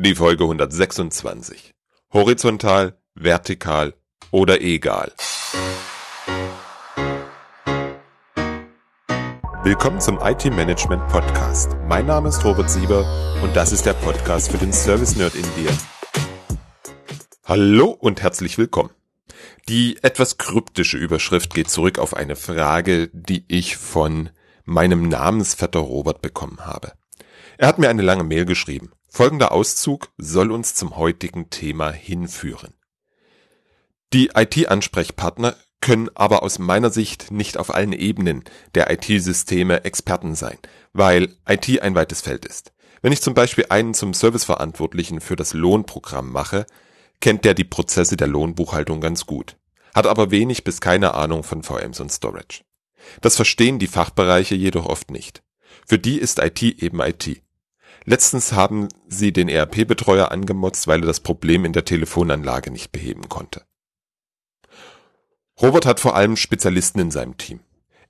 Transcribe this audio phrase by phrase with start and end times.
[0.00, 1.74] Die Folge 126.
[2.12, 3.94] Horizontal, vertikal
[4.30, 5.10] oder egal.
[9.64, 11.76] Willkommen zum IT Management Podcast.
[11.88, 13.04] Mein Name ist Robert Sieber
[13.42, 15.76] und das ist der Podcast für den Service Nerd in dir.
[17.44, 18.90] Hallo und herzlich willkommen.
[19.68, 24.30] Die etwas kryptische Überschrift geht zurück auf eine Frage, die ich von
[24.64, 26.92] meinem Namensvetter Robert bekommen habe.
[27.60, 28.92] Er hat mir eine lange Mail geschrieben.
[29.08, 32.72] Folgender Auszug soll uns zum heutigen Thema hinführen.
[34.12, 38.44] Die IT-Ansprechpartner können aber aus meiner Sicht nicht auf allen Ebenen
[38.76, 40.56] der IT-Systeme Experten sein,
[40.92, 42.72] weil IT ein weites Feld ist.
[43.02, 46.64] Wenn ich zum Beispiel einen zum Serviceverantwortlichen für das Lohnprogramm mache,
[47.20, 49.56] kennt der die Prozesse der Lohnbuchhaltung ganz gut,
[49.96, 52.62] hat aber wenig bis keine Ahnung von VMs und Storage.
[53.20, 55.42] Das verstehen die Fachbereiche jedoch oft nicht.
[55.86, 57.42] Für die ist IT eben IT.
[58.04, 63.28] Letztens haben sie den ERP-Betreuer angemotzt, weil er das Problem in der Telefonanlage nicht beheben
[63.28, 63.64] konnte.
[65.60, 67.60] Robert hat vor allem Spezialisten in seinem Team.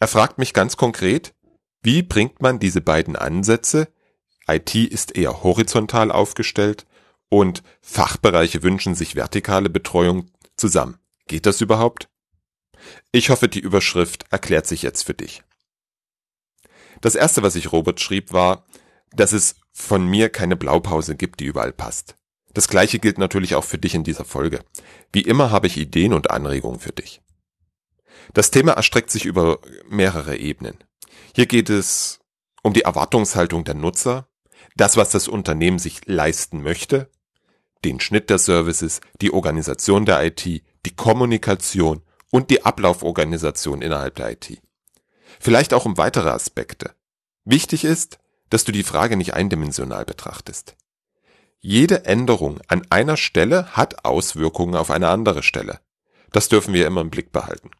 [0.00, 1.34] Er fragt mich ganz konkret,
[1.82, 3.88] wie bringt man diese beiden Ansätze,
[4.46, 6.86] IT ist eher horizontal aufgestellt
[7.28, 10.98] und Fachbereiche wünschen sich vertikale Betreuung zusammen.
[11.26, 12.08] Geht das überhaupt?
[13.12, 15.42] Ich hoffe, die Überschrift erklärt sich jetzt für dich.
[17.00, 18.66] Das erste, was ich Robert schrieb, war,
[19.12, 22.16] dass es von mir keine Blaupause gibt, die überall passt.
[22.54, 24.60] Das gleiche gilt natürlich auch für dich in dieser Folge.
[25.12, 27.20] Wie immer habe ich Ideen und Anregungen für dich.
[28.32, 29.58] Das Thema erstreckt sich über
[29.88, 30.78] mehrere Ebenen.
[31.34, 32.20] Hier geht es
[32.62, 34.28] um die Erwartungshaltung der Nutzer,
[34.76, 37.10] das, was das Unternehmen sich leisten möchte,
[37.84, 44.32] den Schnitt der Services, die Organisation der IT, die Kommunikation und die Ablauforganisation innerhalb der
[44.32, 44.60] IT.
[45.40, 46.94] Vielleicht auch um weitere Aspekte.
[47.44, 48.18] Wichtig ist,
[48.54, 50.76] dass du die Frage nicht eindimensional betrachtest.
[51.58, 55.80] Jede Änderung an einer Stelle hat Auswirkungen auf eine andere Stelle.
[56.30, 57.72] Das dürfen wir immer im Blick behalten.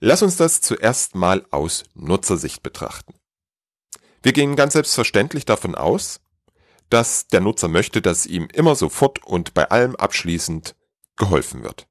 [0.00, 3.14] Lass uns das zuerst mal aus Nutzersicht betrachten.
[4.20, 6.18] Wir gehen ganz selbstverständlich davon aus,
[6.90, 10.74] dass der Nutzer möchte, dass ihm immer sofort und bei allem abschließend
[11.14, 11.86] geholfen wird.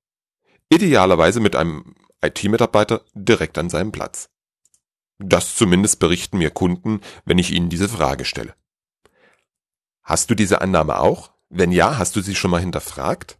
[0.67, 4.29] Idealerweise mit einem IT-Mitarbeiter direkt an seinem Platz.
[5.17, 8.53] Das zumindest berichten mir Kunden, wenn ich ihnen diese Frage stelle.
[10.03, 11.31] Hast du diese Annahme auch?
[11.49, 13.39] Wenn ja, hast du sie schon mal hinterfragt?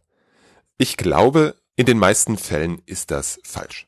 [0.78, 3.86] Ich glaube, in den meisten Fällen ist das falsch.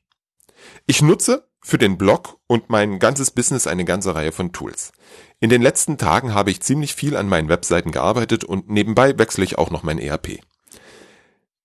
[0.87, 4.93] Ich nutze für den Blog und mein ganzes Business eine ganze Reihe von Tools.
[5.41, 9.45] In den letzten Tagen habe ich ziemlich viel an meinen Webseiten gearbeitet und nebenbei wechsle
[9.45, 10.41] ich auch noch mein ERP.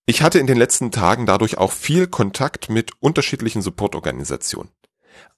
[0.06, 4.72] Ich hatte in den letzten Tagen dadurch auch viel Kontakt mit unterschiedlichen Supportorganisationen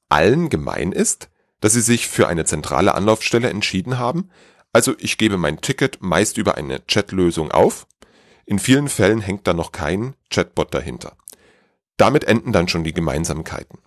[0.10, 1.30] allen gemein ist,
[1.62, 4.30] dass sie sich für eine zentrale Anlaufstelle entschieden haben,
[4.74, 7.88] also ich gebe mein Ticket meist über eine Chatlösung auf,
[8.46, 11.16] in vielen Fällen hängt da noch kein Chatbot dahinter.
[11.98, 13.80] Damit enden dann schon die Gemeinsamkeiten.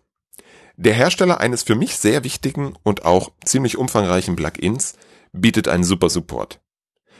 [0.76, 4.94] Der Hersteller eines für mich sehr wichtigen und auch ziemlich umfangreichen Plugins
[5.32, 6.60] bietet einen super Support.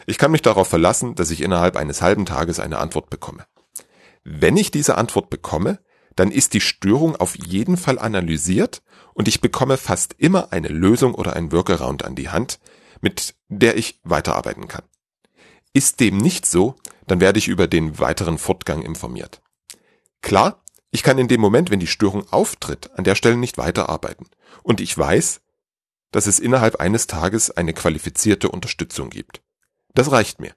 [0.07, 3.45] Ich kann mich darauf verlassen, dass ich innerhalb eines halben Tages eine Antwort bekomme.
[4.25, 5.79] Wenn ich diese Antwort bekomme,
[6.19, 8.83] dann ist die Störung auf jeden Fall analysiert
[9.15, 12.59] und ich bekomme fast immer eine Lösung oder ein Workaround an die Hand,
[13.01, 14.83] mit der ich weiterarbeiten kann.
[15.73, 16.75] Ist dem nicht so,
[17.07, 19.43] dann werde ich über den weiteren Fortgang informiert.
[20.21, 24.27] Klar, ich kann in dem Moment, wenn die Störung auftritt, an der Stelle nicht weiterarbeiten.
[24.65, 25.41] Und ich weiß,
[26.11, 29.41] dass es innerhalb eines Tages eine qualifizierte Unterstützung gibt.
[29.95, 30.53] Das reicht mir.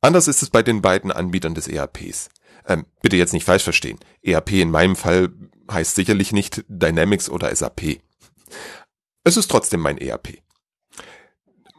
[0.00, 2.30] Anders ist es bei den beiden Anbietern des ERPs.
[2.66, 3.98] Ähm, bitte jetzt nicht falsch verstehen.
[4.22, 5.32] ERP in meinem Fall
[5.70, 8.00] heißt sicherlich nicht Dynamics oder SAP.
[9.24, 10.38] Es ist trotzdem mein ERP.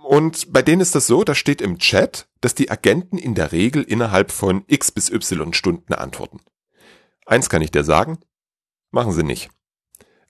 [0.03, 3.51] Und bei denen ist das so, da steht im Chat, dass die Agenten in der
[3.51, 6.41] Regel innerhalb von x bis y Stunden antworten.
[7.25, 8.19] Eins kann ich dir sagen,
[8.91, 9.49] machen sie nicht.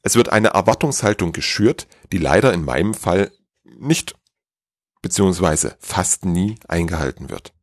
[0.02, 3.32] Es wird eine Erwartungshaltung geschürt, die leider in meinem Fall
[3.64, 4.16] nicht
[5.02, 7.54] beziehungsweise fast nie eingehalten wird.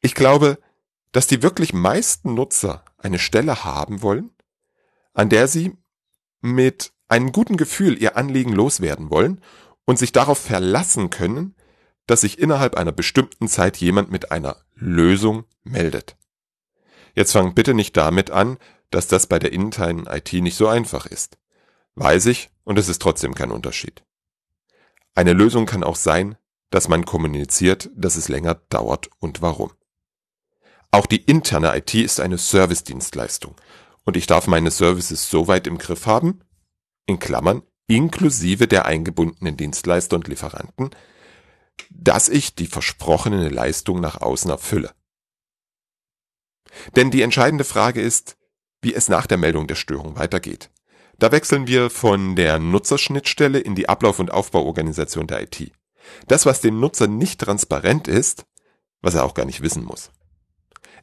[0.00, 0.58] Ich glaube,
[1.12, 4.30] dass die wirklich meisten Nutzer eine Stelle haben wollen,
[5.14, 5.76] an der sie
[6.40, 9.40] mit einem guten Gefühl ihr Anliegen loswerden wollen
[9.84, 11.54] und sich darauf verlassen können,
[12.06, 16.16] dass sich innerhalb einer bestimmten Zeit jemand mit einer Lösung meldet.
[17.14, 18.58] Jetzt fang bitte nicht damit an,
[18.90, 21.38] dass das bei der internen IT nicht so einfach ist.
[21.94, 24.02] Weiß ich, und es ist trotzdem kein Unterschied.
[25.14, 26.36] Eine Lösung kann auch sein,
[26.70, 29.72] dass man kommuniziert, dass es länger dauert und warum.
[30.92, 33.56] Auch die interne IT ist eine Service-Dienstleistung
[34.04, 36.40] und ich darf meine Services so weit im Griff haben,
[37.06, 40.90] in Klammern, inklusive der eingebundenen Dienstleister und Lieferanten,
[41.90, 44.92] dass ich die versprochene Leistung nach außen erfülle.
[46.94, 48.36] Denn die entscheidende Frage ist,
[48.82, 50.70] wie es nach der Meldung der Störung weitergeht.
[51.18, 55.72] Da wechseln wir von der Nutzerschnittstelle in die Ablauf- und Aufbauorganisation der IT.
[56.26, 58.44] Das, was dem Nutzer nicht transparent ist,
[59.00, 60.10] was er auch gar nicht wissen muss.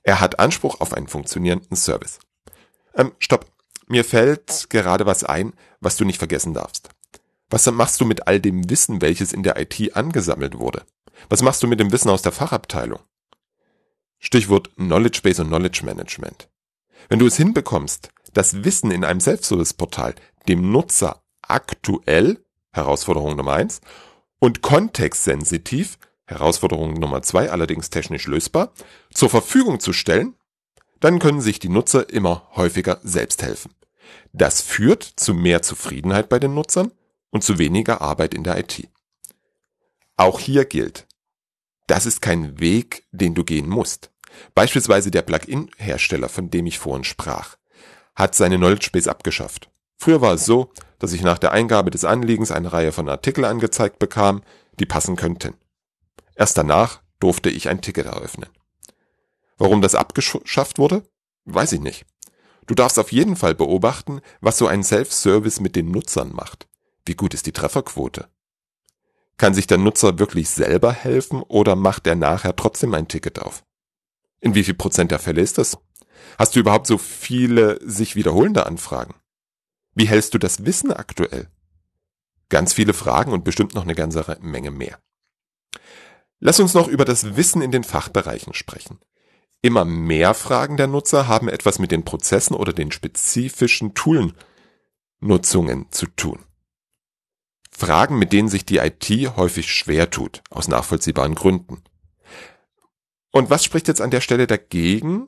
[0.10, 2.18] Er hat Anspruch auf einen funktionierenden Service.
[2.96, 3.46] Ähm, stopp.
[3.86, 6.90] Mir fällt gerade was ein, was du nicht vergessen darfst.
[7.52, 10.82] Was machst du mit all dem Wissen, welches in der IT angesammelt wurde?
[11.30, 13.02] Was machst du mit dem Wissen aus der Fachabteilung?
[14.18, 16.50] Stichwort Knowledge Base und Knowledge Management.
[17.08, 20.16] Wenn du es hinbekommst, das Wissen in einem Self-Service-Portal
[20.48, 23.80] dem Nutzer aktuell, Herausforderung Nummer eins,
[24.40, 28.72] und kontextsensitiv, Herausforderung Nummer zwei, allerdings technisch lösbar,
[29.14, 30.36] zur Verfügung zu stellen,
[31.00, 33.74] dann können sich die Nutzer immer häufiger selbst helfen.
[34.32, 36.92] Das führt zu mehr Zufriedenheit bei den Nutzern
[37.32, 38.88] und zu weniger Arbeit in der IT.
[40.18, 41.08] Auch hier gilt,
[41.88, 44.12] das ist kein Weg, den du gehen musst.
[44.54, 47.56] Beispielsweise der Plugin-Hersteller, von dem ich vorhin sprach,
[48.16, 49.70] hat seine Knowledge Base abgeschafft.
[49.98, 53.46] Früher war es so, dass ich nach der Eingabe des Anliegens eine Reihe von Artikeln
[53.46, 54.44] angezeigt bekam,
[54.80, 55.56] die passen könnten.
[56.40, 58.50] Erst danach durfte ich ein Ticket eröffnen.
[59.58, 61.04] Warum das abgeschafft wurde?
[61.44, 62.06] Weiß ich nicht.
[62.66, 66.70] Du darfst auf jeden Fall beobachten, was so ein Self-Service mit den Nutzern macht.
[67.06, 68.30] Wie gut ist die Trefferquote?
[69.36, 73.66] Kann sich der Nutzer wirklich selber helfen oder macht er nachher trotzdem ein Ticket auf?
[74.40, 75.78] In wie viel Prozent der Fälle ist das?
[76.38, 79.16] Hast du überhaupt so viele sich wiederholende Anfragen?
[79.94, 81.50] Wie hältst du das Wissen aktuell?
[82.48, 85.00] Ganz viele Fragen und bestimmt noch eine ganze Menge mehr.
[86.40, 89.00] Lass uns noch über das Wissen in den Fachbereichen sprechen.
[89.62, 96.08] Immer mehr Fragen der Nutzer haben etwas mit den Prozessen oder den spezifischen Toolnutzungen zu
[96.08, 96.40] tun.
[97.72, 101.84] Fragen, mit denen sich die IT häufig schwer tut, aus nachvollziehbaren Gründen.
[103.32, 105.28] Und was spricht jetzt an der Stelle dagegen,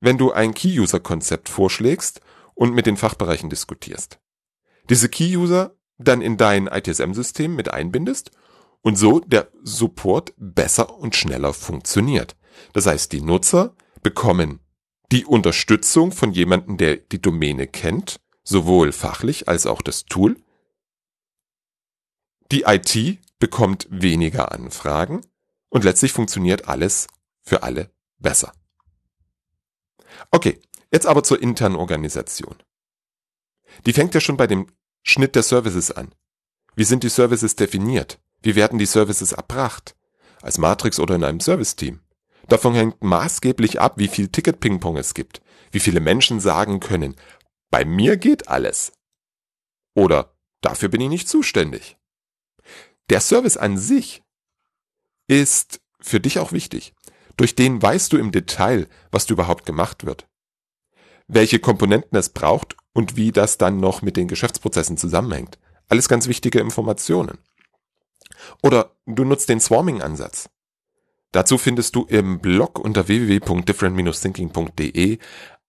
[0.00, 2.20] wenn du ein Key-User-Konzept vorschlägst
[2.54, 4.18] und mit den Fachbereichen diskutierst?
[4.88, 8.30] Diese Key-User dann in dein ITSM-System mit einbindest
[8.82, 12.36] und so der Support besser und schneller funktioniert.
[12.72, 14.60] Das heißt, die Nutzer bekommen
[15.10, 20.36] die Unterstützung von jemandem, der die Domäne kennt, sowohl fachlich als auch das Tool.
[22.52, 25.22] Die IT bekommt weniger Anfragen
[25.70, 27.06] und letztlich funktioniert alles
[27.42, 28.52] für alle besser.
[30.30, 30.60] Okay,
[30.90, 32.56] jetzt aber zur internen Organisation.
[33.86, 34.66] Die fängt ja schon bei dem
[35.02, 36.14] Schnitt der Services an.
[36.74, 38.20] Wie sind die Services definiert?
[38.42, 39.96] Wie werden die Services erbracht?
[40.40, 42.00] Als Matrix oder in einem Service-Team?
[42.48, 47.16] Davon hängt maßgeblich ab, wie viel Ticket-Ping-Pong es gibt, wie viele Menschen sagen können,
[47.70, 48.92] bei mir geht alles.
[49.94, 51.98] Oder dafür bin ich nicht zuständig.
[53.10, 54.22] Der Service an sich
[55.26, 56.94] ist für dich auch wichtig.
[57.36, 60.26] Durch den weißt du im Detail, was du überhaupt gemacht wird.
[61.26, 65.58] Welche Komponenten es braucht und wie das dann noch mit den Geschäftsprozessen zusammenhängt.
[65.88, 67.38] Alles ganz wichtige Informationen.
[68.62, 70.50] Oder du nutzt den Swarming-Ansatz.
[71.32, 75.18] Dazu findest du im Blog unter www.different-thinking.de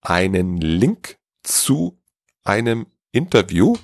[0.01, 1.99] einen Link zu
[2.43, 3.75] einem Interview,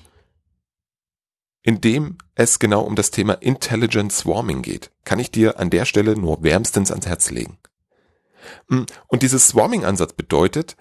[1.62, 4.90] in dem es genau um das Thema Intelligent Swarming geht.
[5.04, 7.58] Kann ich dir an der Stelle nur wärmstens ans Herz legen.
[8.68, 10.76] Hm, und dieses Swarming-Ansatz bedeutet,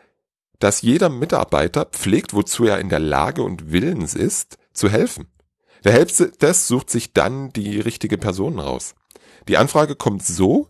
[0.60, 5.28] dass jeder Mitarbeiter pflegt, wozu er in der Lage und willens ist, zu helfen.
[5.86, 8.96] Der Helpdesk sucht sich dann die richtige Person raus.
[9.48, 10.70] Die Anfrage kommt so,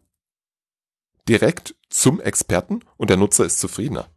[1.28, 4.10] direkt zum Experten und der Nutzer ist zufriedener.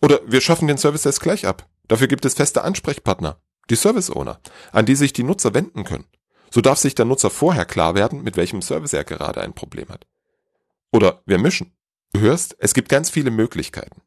[0.00, 1.68] Oder wir schaffen den Service Desk gleich ab.
[1.88, 6.06] Dafür gibt es feste Ansprechpartner, die Service Owner, an die sich die Nutzer wenden können.
[6.52, 9.88] So darf sich der Nutzer vorher klar werden, mit welchem Service er gerade ein Problem
[9.88, 10.06] hat.
[10.92, 11.74] Oder wir mischen.
[12.12, 14.02] Du hörst, es gibt ganz viele Möglichkeiten.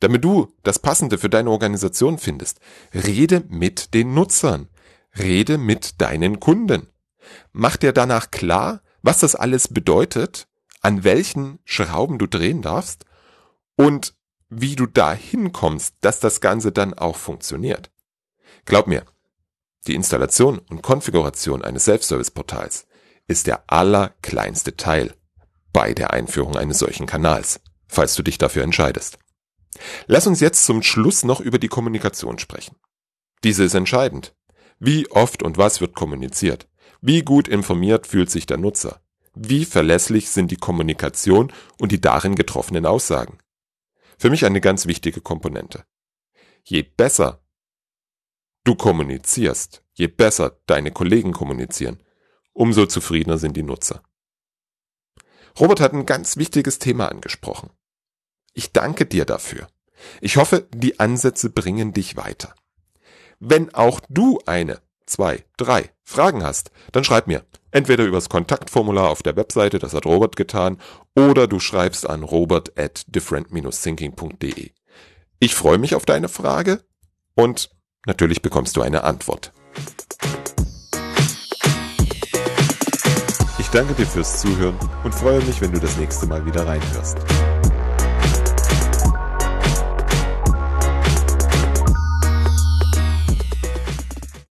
[0.00, 2.60] Damit du das Passende für deine Organisation findest,
[2.94, 4.68] rede mit den Nutzern.
[5.18, 6.88] Rede mit deinen Kunden.
[7.52, 10.48] Mach dir danach klar, was das alles bedeutet
[10.82, 13.06] an welchen Schrauben du drehen darfst
[13.76, 14.14] und
[14.48, 17.90] wie du dahin kommst, dass das Ganze dann auch funktioniert.
[18.66, 19.04] Glaub mir,
[19.86, 22.86] die Installation und Konfiguration eines Self-Service-Portals
[23.28, 25.14] ist der allerkleinste Teil
[25.72, 29.18] bei der Einführung eines solchen Kanals, falls du dich dafür entscheidest.
[30.06, 32.76] Lass uns jetzt zum Schluss noch über die Kommunikation sprechen.
[33.42, 34.34] Diese ist entscheidend.
[34.84, 36.68] Wie oft und was wird kommuniziert?
[37.00, 39.00] Wie gut informiert fühlt sich der Nutzer?
[39.32, 43.38] Wie verlässlich sind die Kommunikation und die darin getroffenen Aussagen?
[44.18, 45.84] Für mich eine ganz wichtige Komponente.
[46.64, 47.44] Je besser
[48.64, 52.02] du kommunizierst, je besser deine Kollegen kommunizieren,
[52.52, 54.02] umso zufriedener sind die Nutzer.
[55.60, 57.70] Robert hat ein ganz wichtiges Thema angesprochen.
[58.52, 59.68] Ich danke dir dafür.
[60.20, 62.56] Ich hoffe, die Ansätze bringen dich weiter.
[63.44, 67.42] Wenn auch du eine, zwei, drei Fragen hast, dann schreib mir.
[67.72, 70.78] Entweder übers Kontaktformular auf der Webseite, das hat Robert getan,
[71.16, 74.70] oder du schreibst an robert at different-thinking.de.
[75.40, 76.84] Ich freue mich auf deine Frage
[77.34, 77.70] und
[78.06, 79.52] natürlich bekommst du eine Antwort.
[83.58, 87.16] Ich danke dir fürs Zuhören und freue mich, wenn du das nächste Mal wieder reinhörst.